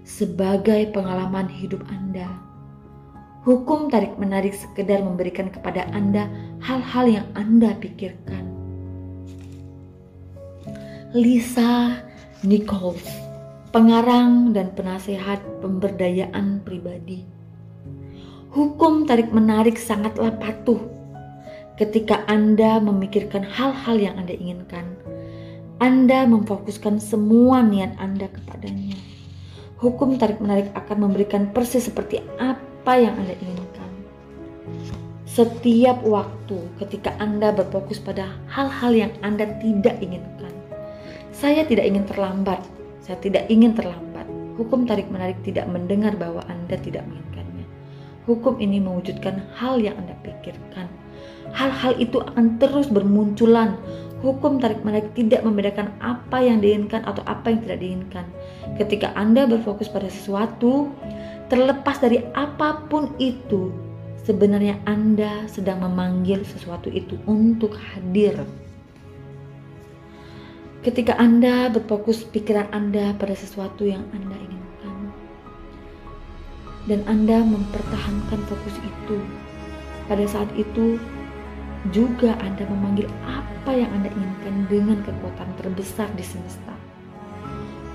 [0.00, 2.24] sebagai pengalaman hidup Anda.
[3.44, 6.24] Hukum tarik-menarik sekedar memberikan kepada Anda
[6.64, 8.48] hal-hal yang Anda pikirkan.
[11.12, 12.00] Lisa
[12.40, 13.04] Nichols,
[13.76, 17.28] pengarang dan penasehat pemberdayaan pribadi.
[18.56, 20.97] Hukum tarik-menarik sangatlah patuh
[21.78, 24.84] ketika Anda memikirkan hal-hal yang Anda inginkan.
[25.78, 28.98] Anda memfokuskan semua niat Anda kepadanya
[29.78, 33.90] hukum tarik-menarik akan memberikan persis seperti apa yang Anda inginkan.
[35.24, 40.50] Setiap waktu ketika Anda berfokus pada hal-hal yang Anda tidak inginkan.
[41.30, 42.58] Saya tidak ingin terlambat.
[42.98, 44.26] Saya tidak ingin terlambat.
[44.58, 47.66] Hukum tarik-menarik tidak mendengar bahwa Anda tidak menginginkannya.
[48.26, 50.90] Hukum ini mewujudkan hal yang Anda pikirkan.
[51.56, 53.78] Hal-hal itu akan terus bermunculan
[54.18, 58.26] Hukum tarik-menarik tidak membedakan apa yang diinginkan atau apa yang tidak diinginkan.
[58.74, 60.90] Ketika Anda berfokus pada sesuatu,
[61.46, 63.70] terlepas dari apa pun itu,
[64.26, 68.42] sebenarnya Anda sedang memanggil sesuatu itu untuk hadir.
[70.82, 74.98] Ketika Anda berfokus pikiran Anda pada sesuatu yang Anda inginkan,
[76.90, 79.22] dan Anda mempertahankan fokus itu,
[80.10, 80.98] pada saat itu
[81.90, 86.74] juga Anda memanggil apa yang Anda inginkan dengan kekuatan terbesar di semesta.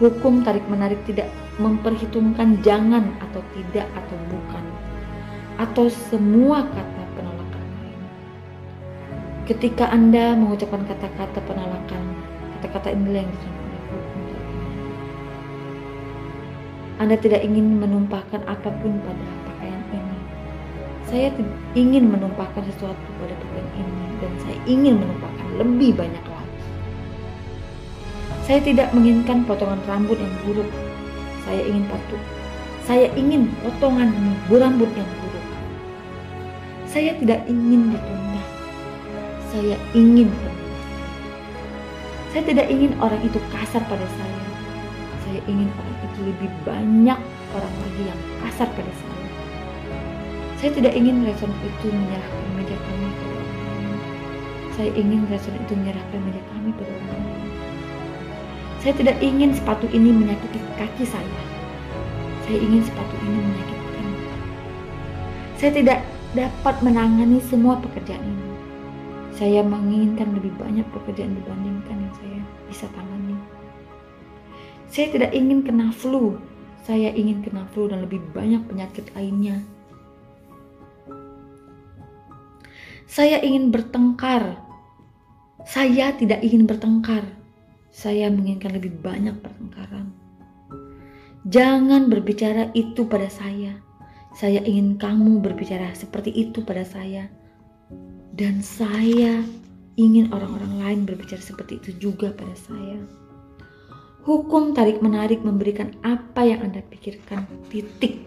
[0.02, 1.30] Hukum tarik-menarik tidak
[1.62, 4.66] memperhitungkan jangan atau tidak atau bukan,
[5.62, 8.02] atau semua kata penolakan lain.
[9.46, 12.04] Ketika Anda mengucapkan kata-kata penolakan,
[12.58, 13.84] kata-kata inilah yang disebut oleh.
[17.00, 19.53] Anda tidak ingin menumpahkan apa pun pada ini.
[21.14, 21.30] Saya
[21.78, 26.58] ingin menumpahkan sesuatu pada pakaian ini dan saya ingin menumpahkan lebih banyak lagi.
[28.50, 30.66] Saya tidak menginginkan potongan rambut yang buruk.
[31.46, 32.18] Saya ingin patuh.
[32.90, 34.10] Saya ingin potongan
[34.50, 35.46] rambut yang buruk.
[36.90, 38.44] Saya tidak ingin ditunda.
[39.54, 40.34] Saya ingin
[42.34, 44.42] Saya tidak ingin orang itu kasar pada saya.
[45.30, 47.20] Saya ingin orang itu lebih banyak
[47.54, 49.13] orang lagi yang kasar pada saya.
[50.64, 54.00] Saya tidak ingin restoran itu menyerahkan meja kami ke orang lain.
[54.72, 57.28] Saya ingin restoran itu menyerahkan meja kami ke orang lain.
[58.80, 61.42] Saya tidak ingin sepatu ini menyakiti kaki saya.
[62.48, 64.08] Saya ingin sepatu ini menyakitkan.
[65.60, 66.00] Saya tidak
[66.32, 68.48] dapat menangani semua pekerjaan ini.
[69.36, 72.40] Saya menginginkan lebih banyak pekerjaan dibandingkan yang saya
[72.72, 73.36] bisa tangani.
[74.88, 76.40] Saya tidak ingin kena flu.
[76.88, 79.60] Saya ingin kena flu dan lebih banyak penyakit lainnya.
[83.08, 84.58] Saya ingin bertengkar.
[85.64, 87.24] Saya tidak ingin bertengkar.
[87.94, 90.12] Saya menginginkan lebih banyak pertengkaran.
[91.48, 93.76] Jangan berbicara itu pada saya.
[94.34, 97.30] Saya ingin kamu berbicara seperti itu pada saya
[98.34, 99.46] dan saya
[99.94, 102.98] ingin orang-orang lain berbicara seperti itu juga pada saya.
[104.26, 108.26] Hukum tarik-menarik memberikan apa yang Anda pikirkan, titik.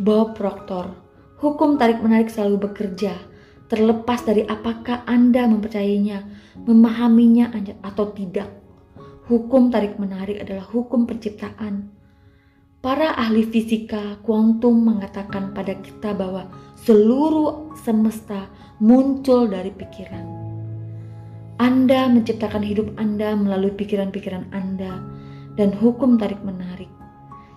[0.00, 0.92] Bob Proctor,
[1.40, 3.16] hukum tarik-menarik selalu bekerja,
[3.72, 6.28] terlepas dari apakah Anda mempercayainya,
[6.68, 8.52] memahaminya atau tidak.
[9.24, 11.88] Hukum tarik-menarik adalah hukum penciptaan.
[12.80, 16.48] Para ahli fisika kuantum mengatakan pada kita bahwa
[16.80, 18.48] seluruh semesta
[18.80, 20.24] muncul dari pikiran.
[21.60, 24.96] Anda menciptakan hidup Anda melalui pikiran-pikiran Anda
[25.60, 26.88] dan hukum tarik-menarik.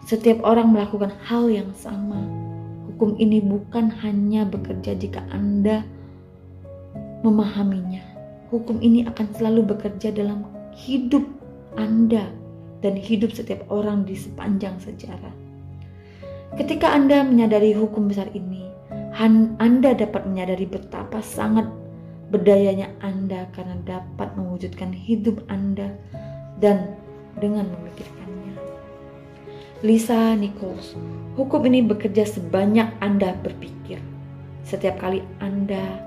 [0.04, 2.43] Setiap orang melakukan hal yang sama.
[3.04, 5.84] Hukum ini bukan hanya bekerja jika Anda
[7.28, 8.00] memahaminya.
[8.48, 11.28] Hukum ini akan selalu bekerja dalam hidup
[11.76, 12.32] Anda
[12.80, 15.36] dan hidup setiap orang di sepanjang sejarah.
[16.56, 18.72] Ketika Anda menyadari hukum besar ini,
[19.60, 21.68] anda dapat menyadari betapa sangat
[22.32, 25.92] berdayanya Anda karena dapat mewujudkan hidup Anda
[26.63, 26.96] dan
[27.36, 28.23] dengan memikirkannya.
[29.84, 30.96] Lisa Nichols,
[31.36, 34.00] hukum ini bekerja sebanyak Anda berpikir.
[34.63, 36.00] Setiap kali Anda,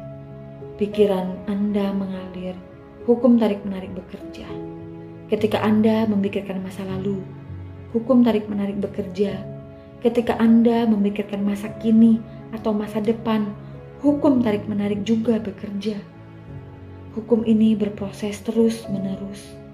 [0.80, 2.56] pikiran Anda mengalir,
[3.04, 4.48] hukum tarik-menarik bekerja.
[5.28, 7.20] Ketika Anda memikirkan masa lalu,
[7.92, 9.44] hukum tarik-menarik bekerja.
[10.00, 12.16] Ketika Anda memikirkan masa kini,
[12.56, 13.44] atau masa depan,
[14.00, 16.00] hukum tarik-menarik juga bekerja.
[17.12, 19.65] Hukum ini berproses terus-menerus.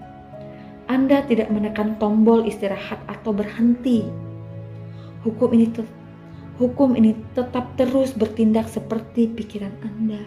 [0.92, 4.05] Anda tidak menekan tombol istirahat atau berhenti.
[5.24, 5.72] Hukum ini
[6.61, 10.20] hukum ini tetap terus bertindak seperti pikiran Anda.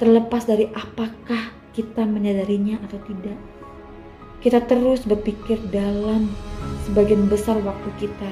[0.00, 3.36] Terlepas dari apakah kita menyadarinya atau tidak.
[4.40, 6.32] Kita terus berpikir dalam
[6.88, 8.30] sebagian besar waktu kita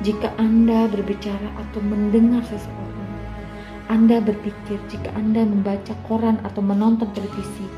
[0.00, 3.12] jika Anda berbicara atau mendengar seseorang,
[3.92, 7.68] Anda berpikir jika Anda membaca koran atau menonton televisi,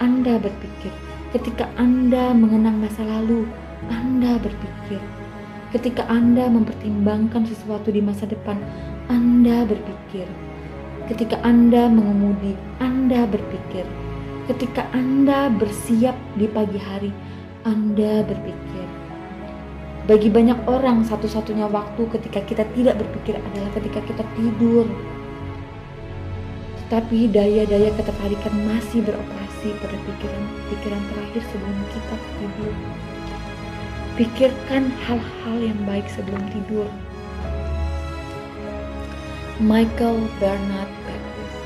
[0.00, 3.46] Anda berpikir ketika Anda mengenang masa lalu,
[3.86, 4.98] Anda berpikir.
[5.70, 8.58] Ketika Anda mempertimbangkan sesuatu di masa depan,
[9.06, 10.26] Anda berpikir.
[11.06, 13.86] Ketika Anda mengemudi, Anda berpikir.
[14.50, 17.14] Ketika Anda bersiap di pagi hari,
[17.62, 18.86] Anda berpikir.
[20.10, 24.90] Bagi banyak orang, satu-satunya waktu ketika kita tidak berpikir adalah ketika kita tidur.
[26.90, 32.74] Tetapi daya-daya ketertarikan masih beroperasi pada pikiran-pikiran terakhir sebelum kita tidur.
[34.18, 36.90] Pikirkan hal-hal yang baik sebelum tidur.
[39.62, 41.56] Michael Bernard Beckwith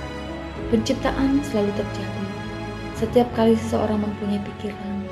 [0.69, 2.27] Penciptaan selalu terjadi
[3.01, 5.09] setiap kali seseorang mempunyai pikiran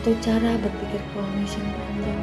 [0.00, 2.22] atau cara berpikir kronis yang panjang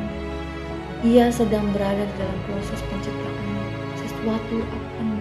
[0.99, 3.55] ia sedang berada dalam proses penciptaan.
[4.03, 5.18] Sesuatu akan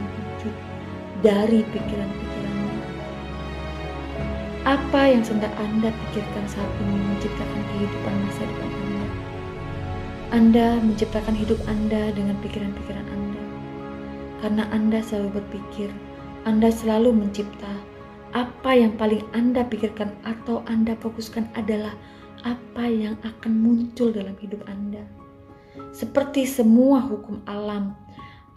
[1.19, 2.77] dari pikiran-pikirannya.
[4.69, 9.05] Apa yang sedang Anda pikirkan saat ini menciptakan kehidupan masa depan Anda?
[10.29, 13.43] Anda menciptakan hidup Anda dengan pikiran-pikiran Anda.
[14.39, 15.91] Karena Anda selalu berpikir,
[16.47, 17.73] Anda selalu mencipta.
[18.37, 21.97] Apa yang paling Anda pikirkan atau Anda fokuskan adalah
[22.47, 25.03] apa yang akan muncul dalam hidup Anda.
[25.91, 27.97] Seperti semua hukum alam,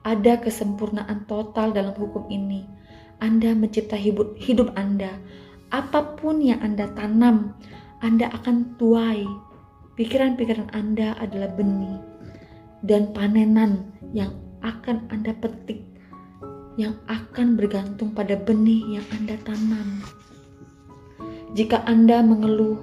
[0.01, 2.65] ada kesempurnaan total dalam hukum ini.
[3.21, 5.21] Anda mencipta hidup, hidup Anda.
[5.69, 7.53] Apa pun yang Anda tanam,
[8.01, 9.23] Anda akan tuai.
[9.91, 11.99] pikiran-pikiran Anda adalah benih
[12.81, 14.33] dan panenan yang
[14.65, 15.85] akan Anda petik,
[16.77, 20.01] yang akan bergantung pada benih yang Anda tanam.
[21.53, 22.79] Jika Anda mengeluh,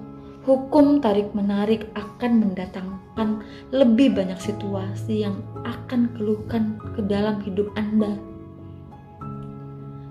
[0.49, 8.17] hukum tarik-menarik akan mendatangkan lebih banyak situasi yang akan keluhkan ke dalam hidup Anda.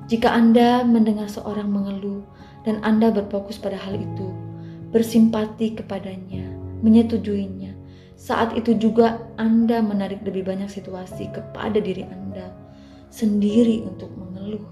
[0.05, 2.21] Jika Anda mendengar seorang mengeluh
[2.69, 4.29] dan Anda berfokus pada hal itu,
[4.93, 6.45] bersimpati kepadanya,
[6.85, 7.73] menyetujuinya,
[8.13, 12.53] saat itu juga Anda menarik lebih banyak situasi kepada diri Anda
[13.09, 14.63] sendiri untuk mengeluh.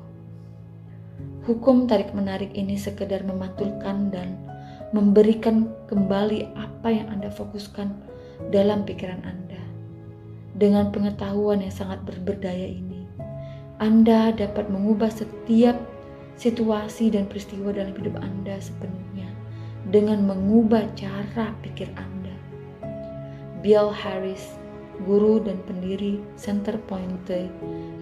[1.50, 4.38] Hukum tarik-menarik ini sekedar memantulkan dan
[4.96, 7.92] memberikan kembali apa yang Anda fokuskan
[8.56, 9.60] dalam pikiran Anda.
[10.56, 13.04] Dengan pengetahuan yang sangat berberdaya ini,
[13.84, 15.76] Anda dapat mengubah setiap
[16.40, 19.28] situasi dan peristiwa dalam hidup Anda sepenuhnya
[19.92, 22.32] dengan mengubah cara pikir Anda.
[23.60, 24.56] Bill Harris,
[25.04, 27.28] guru dan pendiri Center Point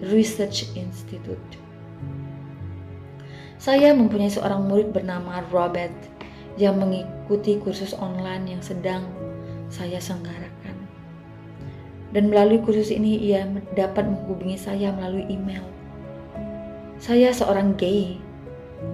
[0.06, 1.58] Research Institute.
[3.58, 6.13] Saya mempunyai seorang murid bernama Robert
[6.54, 9.02] yang mengikuti kursus online yang sedang
[9.70, 10.76] saya senggarakan.
[12.14, 13.42] Dan melalui kursus ini ia
[13.74, 15.66] dapat menghubungi saya melalui email.
[17.02, 18.22] Saya seorang gay.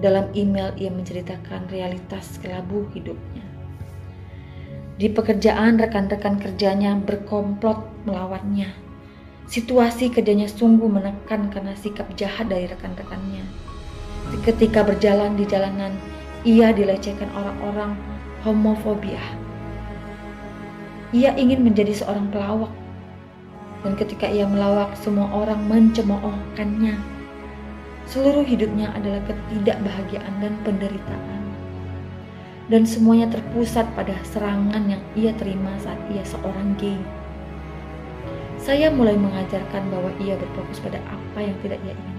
[0.01, 3.43] Dalam email ia menceritakan realitas kelabu hidupnya.
[4.95, 8.71] Di pekerjaan rekan-rekan kerjanya berkomplot melawannya.
[9.51, 13.43] Situasi kerjanya sungguh menekan karena sikap jahat dari rekan-rekannya
[14.39, 15.91] Ketika berjalan di jalanan,
[16.41, 17.93] ia dilecehkan orang-orang
[18.41, 19.21] homofobia.
[21.13, 22.73] Ia ingin menjadi seorang pelawak,
[23.85, 26.97] dan ketika ia melawak, semua orang mencemoohkannya.
[28.09, 31.41] Seluruh hidupnya adalah ketidakbahagiaan dan penderitaan,
[32.73, 36.97] dan semuanya terpusat pada serangan yang ia terima saat ia seorang gay.
[38.57, 42.10] Saya mulai mengajarkan bahwa ia berfokus pada apa yang tidak ia inginkan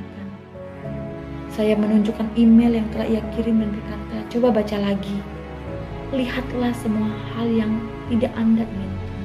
[1.52, 5.20] saya menunjukkan email yang telah ia kirim dan berkata, coba baca lagi.
[6.08, 7.72] Lihatlah semua hal yang
[8.08, 9.22] tidak Anda inginkan.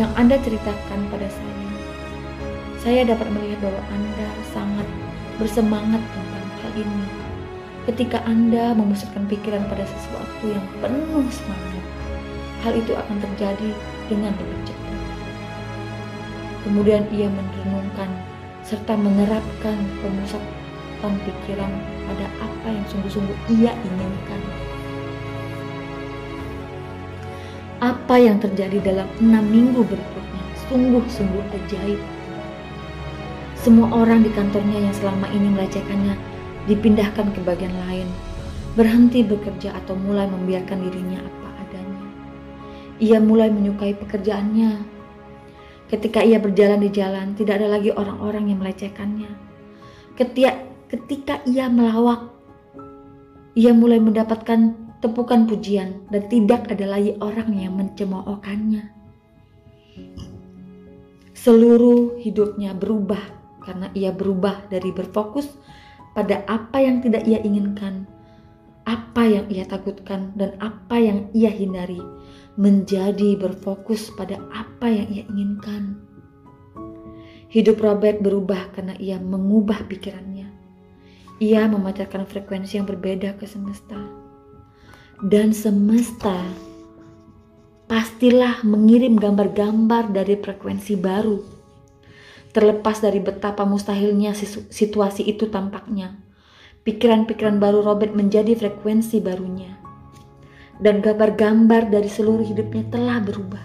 [0.00, 1.68] Yang Anda ceritakan pada saya.
[2.80, 4.88] Saya dapat melihat bahwa Anda sangat
[5.36, 7.04] bersemangat tentang hal ini.
[7.84, 11.84] Ketika Anda memusatkan pikiran pada sesuatu yang penuh semangat,
[12.64, 13.70] hal itu akan terjadi
[14.08, 14.96] dengan lebih cepat.
[16.64, 18.08] Kemudian ia merenungkan
[18.64, 20.63] serta menerapkan pemusat
[21.04, 21.72] mengarahkan pikiran
[22.08, 24.40] pada apa yang sungguh-sungguh ia inginkan.
[27.84, 32.00] Apa yang terjadi dalam enam minggu berikutnya sungguh-sungguh ajaib.
[33.60, 36.16] Semua orang di kantornya yang selama ini melecehkannya
[36.68, 38.08] dipindahkan ke bagian lain,
[38.72, 42.04] berhenti bekerja atau mulai membiarkan dirinya apa adanya.
[43.00, 44.96] Ia mulai menyukai pekerjaannya.
[45.92, 49.28] Ketika ia berjalan di jalan, tidak ada lagi orang-orang yang melecehkannya.
[50.16, 52.30] Ketika ketika ia melawak,
[53.58, 58.94] ia mulai mendapatkan tepukan pujian dan tidak ada lagi orang yang mencemoohkannya.
[61.34, 63.20] Seluruh hidupnya berubah
[63.66, 65.50] karena ia berubah dari berfokus
[66.14, 68.06] pada apa yang tidak ia inginkan,
[68.86, 71.98] apa yang ia takutkan, dan apa yang ia hindari,
[72.54, 75.98] menjadi berfokus pada apa yang ia inginkan.
[77.50, 80.33] Hidup Robert berubah karena ia mengubah pikirannya.
[81.42, 83.98] Ia memancarkan frekuensi yang berbeda ke semesta.
[85.18, 86.38] Dan semesta
[87.90, 91.42] pastilah mengirim gambar-gambar dari frekuensi baru.
[92.54, 94.30] Terlepas dari betapa mustahilnya
[94.70, 96.14] situasi itu tampaknya,
[96.86, 99.74] pikiran-pikiran baru Robert menjadi frekuensi barunya.
[100.78, 103.64] Dan gambar-gambar dari seluruh hidupnya telah berubah.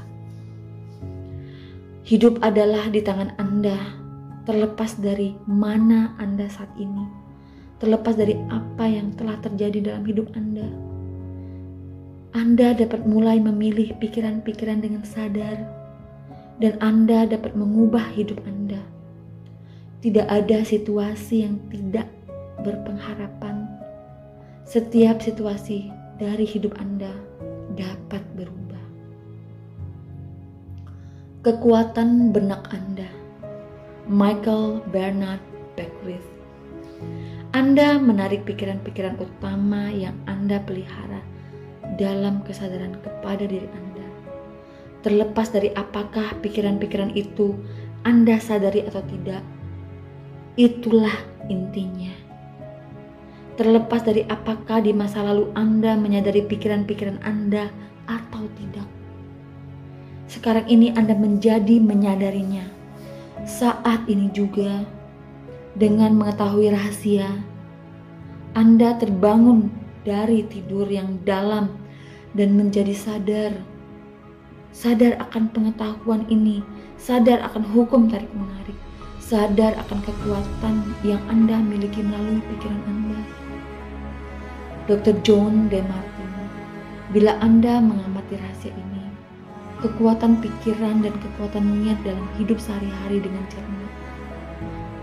[2.02, 3.78] Hidup adalah di tangan Anda,
[4.50, 7.19] terlepas dari mana Anda saat ini
[7.80, 10.68] terlepas dari apa yang telah terjadi dalam hidup Anda.
[12.36, 15.58] Anda dapat mulai memilih pikiran-pikiran dengan sadar,
[16.60, 18.84] dan Anda dapat mengubah hidup Anda.
[20.04, 22.08] Tidak ada situasi yang tidak
[22.62, 23.68] berpengharapan.
[24.68, 27.10] Setiap situasi dari hidup Anda
[27.80, 28.84] dapat berubah.
[31.48, 33.08] Kekuatan benak Anda,
[34.06, 35.42] Michael Bernard
[35.80, 36.39] Beckwith.
[37.50, 41.18] Anda menarik pikiran-pikiran utama yang Anda pelihara
[41.98, 44.06] dalam kesadaran kepada diri Anda.
[45.02, 47.58] Terlepas dari apakah pikiran-pikiran itu
[48.06, 49.42] Anda sadari atau tidak,
[50.62, 51.18] itulah
[51.50, 52.14] intinya.
[53.58, 57.74] Terlepas dari apakah di masa lalu Anda menyadari pikiran-pikiran Anda
[58.06, 58.86] atau tidak,
[60.30, 62.62] Sekarang ini Anda menjadi menyadarinya.
[63.50, 64.86] Saat ini juga,
[65.78, 67.30] dengan mengetahui rahasia,
[68.58, 69.70] Anda terbangun
[70.02, 71.70] dari tidur yang dalam
[72.34, 73.54] dan menjadi sadar.
[74.70, 76.62] Sadar akan pengetahuan ini,
[76.98, 78.78] sadar akan hukum tarik-menarik,
[79.18, 83.20] sadar akan kekuatan yang Anda miliki melalui pikiran Anda.
[84.90, 85.22] Dr.
[85.22, 85.86] John D.
[85.86, 86.30] Martin,
[87.14, 89.06] bila Anda mengamati rahasia ini,
[89.86, 93.79] kekuatan pikiran dan kekuatan niat dalam hidup sehari-hari dengan cermat,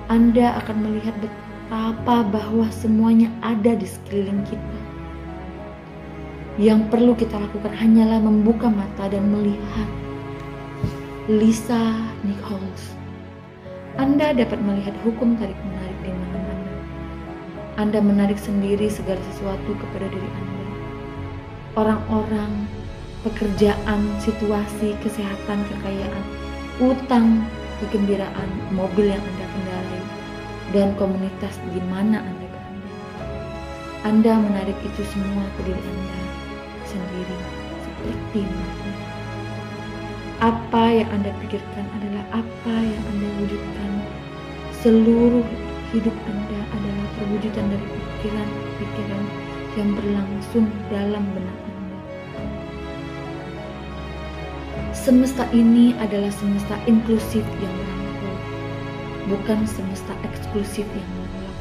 [0.06, 4.78] Anda akan melihat betapa bahwa semuanya ada di sekeliling kita.
[6.56, 9.88] Yang perlu kita lakukan hanyalah membuka mata dan melihat.
[11.26, 12.94] Lisa Nichols
[13.98, 16.36] Anda dapat melihat hukum tarik-menarik di mana
[17.76, 20.64] anda menarik sendiri segala sesuatu kepada diri Anda.
[21.76, 22.64] Orang-orang,
[23.20, 26.24] pekerjaan, situasi, kesehatan, kekayaan,
[26.80, 27.44] utang,
[27.84, 29.20] kegembiraan, mobil yang
[30.74, 32.90] dan komunitas di mana Anda berada.
[34.06, 36.20] Anda menarik itu semua ke diri Anda
[36.86, 37.38] sendiri
[37.82, 38.92] seperti mana.
[40.36, 43.92] Apa yang Anda pikirkan adalah apa yang Anda wujudkan.
[44.84, 45.46] Seluruh
[45.90, 49.24] hidup Anda adalah perwujudan dari pikiran-pikiran
[49.80, 51.74] yang berlangsung dalam benak Anda.
[54.92, 57.76] Semesta ini adalah semesta inklusif yang
[59.26, 61.56] bukan semesta eksklusif yang menolak.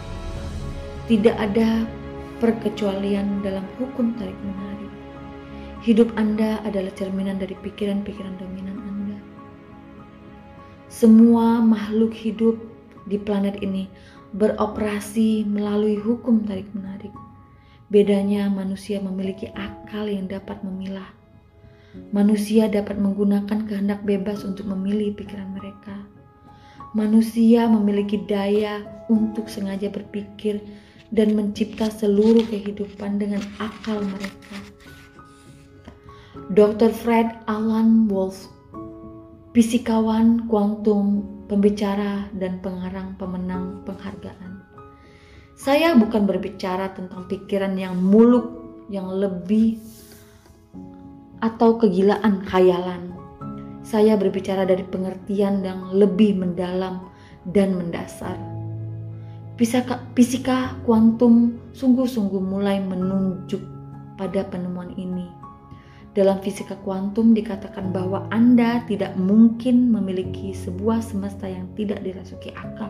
[1.10, 1.70] Tidak ada
[2.38, 4.94] perkecualian dalam hukum tarik-menarik.
[5.86, 9.18] Hidup Anda adalah cerminan dari pikiran-pikiran dominan Anda.
[10.90, 12.58] Semua makhluk hidup
[13.06, 13.86] di planet ini
[14.34, 17.14] beroperasi melalui hukum tarik-menarik.
[17.94, 21.06] Bedanya manusia memiliki akal yang dapat memilah.
[22.12, 26.15] Manusia dapat menggunakan kehendak bebas untuk memilih pikiran mereka.
[26.96, 28.80] Manusia memiliki daya
[29.12, 30.64] untuk sengaja berpikir
[31.12, 34.58] dan mencipta seluruh kehidupan dengan akal mereka.
[36.56, 36.96] Dr.
[36.96, 38.48] Fred Alan Wolf,
[39.52, 44.64] fisikawan kuantum pembicara dan pengarang pemenang penghargaan.
[45.56, 48.56] Saya bukan berbicara tentang pikiran yang muluk,
[48.92, 49.80] yang lebih
[51.40, 53.15] atau kegilaan khayalan.
[53.86, 57.06] Saya berbicara dari pengertian yang lebih mendalam
[57.46, 58.34] dan mendasar.
[59.56, 63.62] Fisika, kuantum sungguh-sungguh mulai menunjuk
[64.18, 65.46] pada penemuan ini
[66.16, 72.88] dalam fisika kuantum dikatakan bahwa Anda tidak mungkin memiliki sebuah semesta yang tidak dirasuki akal.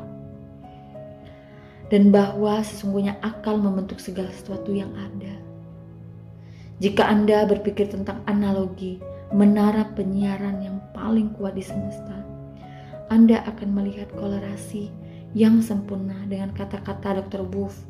[1.90, 5.34] Dan bahwa sesungguhnya akal membentuk segala sesuatu yang ada.
[6.78, 9.02] Jika Anda berpikir tentang analogi
[9.34, 12.24] menara penyiaran yang paling kuat di semesta,
[13.12, 14.88] Anda akan melihat kolerasi
[15.36, 17.44] yang sempurna dengan kata-kata Dr.
[17.52, 17.84] Wolff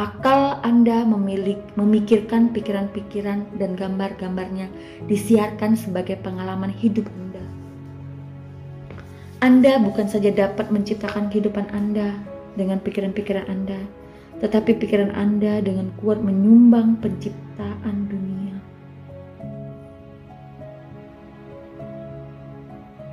[0.00, 4.72] Akal Anda memilik, memikirkan pikiran-pikiran dan gambar-gambarnya
[5.04, 7.44] disiarkan sebagai pengalaman hidup Anda.
[9.44, 12.16] Anda bukan saja dapat menciptakan kehidupan Anda
[12.56, 13.76] dengan pikiran-pikiran Anda,
[14.40, 18.31] tetapi pikiran Anda dengan kuat menyumbang penciptaan dunia.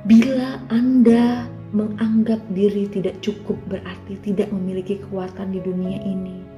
[0.04, 1.44] Bila Anda
[1.76, 6.50] menganggap diri tidak cukup berarti tidak memiliki kekuatan di dunia ini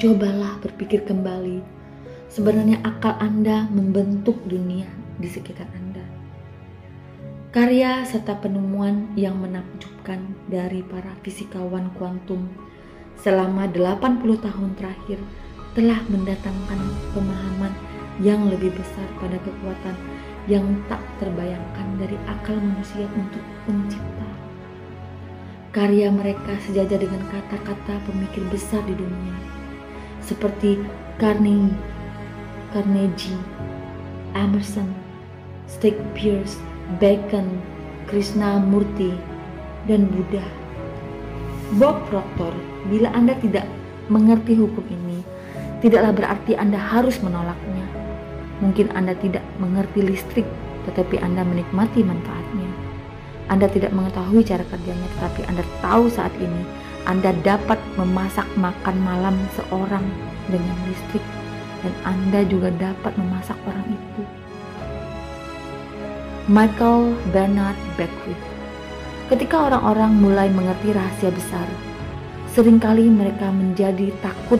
[0.00, 1.60] Cobalah berpikir kembali.
[2.32, 4.88] Sebenarnya akal Anda membentuk dunia
[5.20, 6.00] di sekitar Anda.
[7.52, 12.48] Karya serta penemuan yang menakjubkan dari para fisikawan kuantum
[13.20, 15.20] selama 80 tahun terakhir
[15.76, 16.80] telah mendatangkan
[17.12, 17.76] pemahaman
[18.24, 20.00] yang lebih besar pada kekuatan
[20.50, 24.26] yang tak terbayangkan dari akal manusia untuk mencipta.
[25.70, 29.60] Karya mereka sejajar dengan kata-kata pemikir besar di dunia
[30.18, 30.82] seperti
[31.22, 31.74] Carnegie,
[32.74, 33.38] Carnegie,
[34.34, 34.90] Emerson,
[36.18, 36.58] Pierce,
[36.98, 37.46] Bacon,
[38.10, 39.14] Krishna Murti,
[39.86, 40.44] dan Buddha.
[41.78, 42.50] Bob Proctor,
[42.90, 43.62] bila Anda tidak
[44.10, 45.22] mengerti hukum ini,
[45.78, 47.79] tidaklah berarti Anda harus menolaknya.
[48.60, 50.46] Mungkin Anda tidak mengerti listrik,
[50.88, 52.68] tetapi Anda menikmati manfaatnya.
[53.48, 59.32] Anda tidak mengetahui cara kerjanya, tetapi Anda tahu saat ini anda dapat memasak makan malam
[59.56, 60.04] seorang
[60.52, 61.24] dengan listrik
[61.80, 64.22] dan Anda juga dapat memasak orang itu.
[66.50, 68.44] Michael Bernard Beckwith
[69.32, 71.64] Ketika orang-orang mulai mengerti rahasia besar,
[72.50, 74.58] sering kali mereka menjadi takut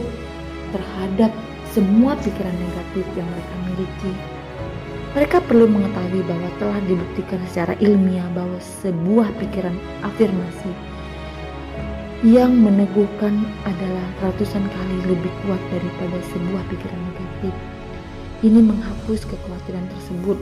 [0.70, 1.34] terhadap
[1.70, 4.12] semua pikiran negatif yang mereka miliki.
[5.10, 9.74] Mereka perlu mengetahui bahwa telah dibuktikan secara ilmiah bahwa sebuah pikiran
[10.06, 10.70] afirmasi
[12.22, 17.54] yang meneguhkan adalah ratusan kali lebih kuat daripada sebuah pikiran negatif.
[18.44, 20.38] Ini menghapus kekhawatiran tersebut.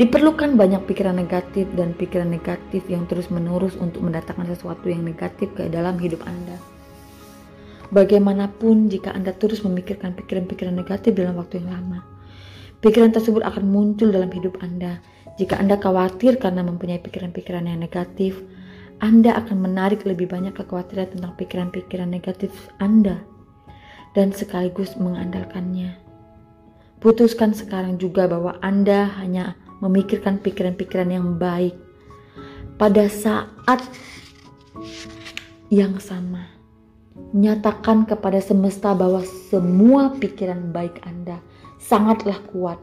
[0.00, 5.68] Diperlukan banyak pikiran negatif dan pikiran negatif yang terus-menerus untuk mendatangkan sesuatu yang negatif ke
[5.68, 6.79] dalam hidup Anda.
[7.90, 12.06] Bagaimanapun jika Anda terus memikirkan pikiran-pikiran negatif dalam waktu yang lama,
[12.78, 15.02] pikiran tersebut akan muncul dalam hidup Anda.
[15.42, 18.38] Jika Anda khawatir karena mempunyai pikiran-pikiran yang negatif,
[19.02, 23.26] Anda akan menarik lebih banyak kekhawatiran tentang pikiran-pikiran negatif Anda
[24.14, 25.98] dan sekaligus mengandalkannya.
[27.02, 31.74] Putuskan sekarang juga bahwa Anda hanya memikirkan pikiran-pikiran yang baik
[32.78, 33.82] pada saat
[35.72, 36.59] yang sama
[37.30, 41.38] Nyatakan kepada semesta bahwa semua pikiran baik Anda
[41.78, 42.80] sangatlah kuat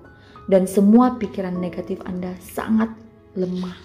[0.47, 2.89] dan semua pikiran negatif Anda sangat
[3.35, 3.75] lemah.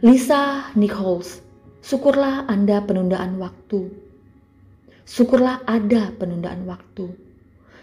[0.00, 1.44] Lisa Nichols,
[1.84, 3.92] syukurlah Anda penundaan waktu.
[5.04, 7.28] Syukurlah ada penundaan waktu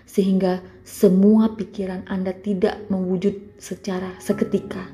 [0.05, 4.85] sehingga semua pikiran Anda tidak mewujud secara seketika.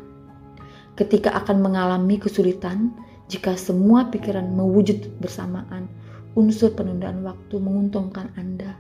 [0.96, 2.96] Ketika akan mengalami kesulitan,
[3.32, 5.88] jika semua pikiran mewujud bersamaan,
[6.36, 8.76] unsur penundaan waktu menguntungkan Anda.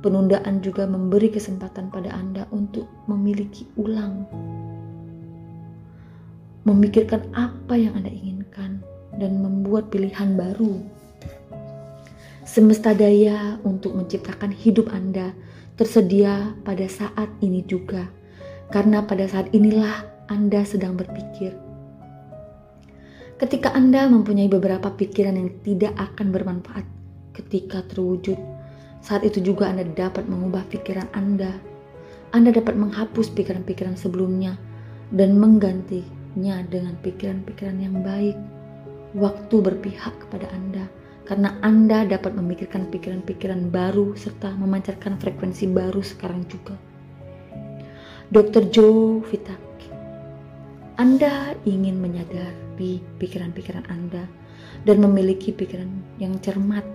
[0.00, 4.24] Penundaan juga memberi kesempatan pada Anda untuk memiliki ulang,
[6.64, 8.80] memikirkan apa yang Anda inginkan,
[9.20, 10.80] dan membuat pilihan baru.
[12.48, 15.36] Semesta daya untuk menciptakan hidup Anda
[15.76, 18.08] tersedia pada saat ini juga,
[18.72, 21.63] karena pada saat inilah Anda sedang berpikir
[23.34, 26.86] Ketika Anda mempunyai beberapa pikiran yang tidak akan bermanfaat
[27.34, 28.38] ketika terwujud,
[29.02, 31.50] saat itu juga Anda dapat mengubah pikiran Anda.
[32.30, 34.54] Anda dapat menghapus pikiran-pikiran sebelumnya
[35.10, 38.38] dan menggantinya dengan pikiran-pikiran yang baik.
[39.18, 40.86] Waktu berpihak kepada Anda
[41.26, 46.78] karena Anda dapat memikirkan pikiran-pikiran baru serta memancarkan frekuensi baru sekarang juga.
[48.30, 48.70] Dr.
[48.70, 49.63] Joe Vitak
[50.94, 54.30] anda ingin menyadari pikiran-pikiran Anda
[54.86, 55.90] dan memiliki pikiran
[56.22, 56.86] yang cermat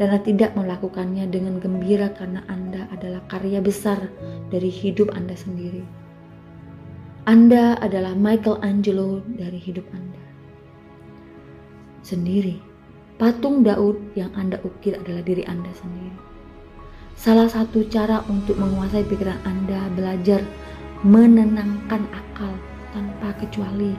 [0.00, 4.08] dan tidak melakukannya dengan gembira karena Anda adalah karya besar
[4.48, 5.84] dari hidup Anda sendiri.
[7.28, 10.24] Anda adalah Michelangelo dari hidup Anda
[12.00, 12.56] sendiri.
[13.20, 16.16] Patung Daud yang Anda ukir adalah diri Anda sendiri.
[17.20, 20.40] Salah satu cara untuk menguasai pikiran Anda belajar
[21.04, 23.94] menenangkan akal tanpa kecuali.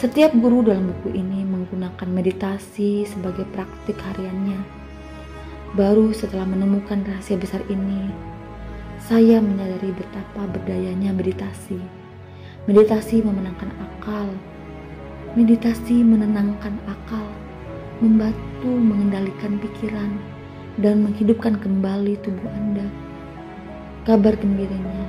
[0.00, 4.56] Setiap guru dalam buku ini menggunakan meditasi sebagai praktik hariannya.
[5.76, 8.08] Baru setelah menemukan rahasia besar ini,
[8.96, 11.78] saya menyadari betapa berdayanya meditasi.
[12.64, 14.28] Meditasi memenangkan akal.
[15.36, 17.22] Meditasi menenangkan akal,
[18.02, 20.16] membantu mengendalikan pikiran,
[20.80, 22.88] dan menghidupkan kembali tubuh Anda.
[24.08, 25.06] Kabar gembiranya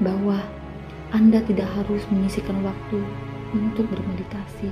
[0.00, 0.38] bahwa
[1.10, 3.02] anda tidak harus menyisikan waktu
[3.50, 4.70] untuk bermeditasi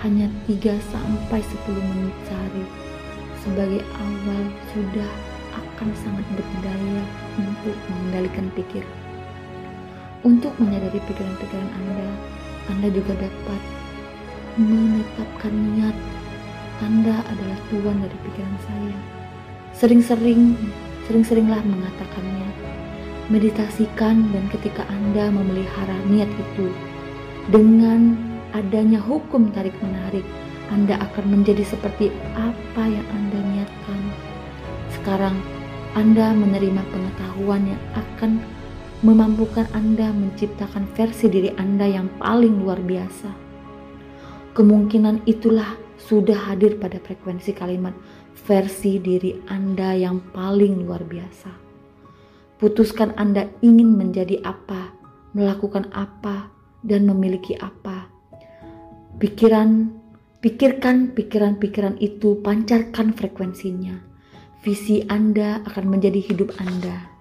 [0.00, 2.64] hanya 3 sampai 10 menit sehari.
[3.44, 5.10] Sebagai awal sudah
[5.52, 7.00] akan sangat berdaya
[7.36, 8.96] untuk mengendalikan pikiran.
[10.24, 12.08] Untuk menyadari pikiran-pikiran Anda,
[12.72, 13.60] Anda juga dapat
[14.56, 15.96] menetapkan niat
[16.80, 18.96] Anda adalah tuan dari pikiran saya.
[19.76, 20.56] Sering-sering,
[21.04, 22.48] sering-seringlah mengatakannya
[23.26, 26.70] meditasikan dan ketika Anda memelihara niat itu
[27.50, 28.14] dengan
[28.54, 30.22] adanya hukum tarik menarik
[30.70, 34.00] Anda akan menjadi seperti apa yang Anda niatkan.
[34.94, 35.36] Sekarang
[35.94, 38.42] Anda menerima pengetahuan yang akan
[39.02, 43.30] memampukan Anda menciptakan versi diri Anda yang paling luar biasa.
[44.54, 47.92] Kemungkinan itulah sudah hadir pada frekuensi kalimat
[48.46, 51.65] versi diri Anda yang paling luar biasa
[52.56, 54.92] Putuskan Anda ingin menjadi apa,
[55.36, 56.48] melakukan apa,
[56.80, 58.08] dan memiliki apa.
[59.20, 59.92] Pikiran,
[60.40, 64.00] pikirkan pikiran-pikiran itu, pancarkan frekuensinya.
[64.64, 67.15] Visi Anda akan menjadi hidup Anda.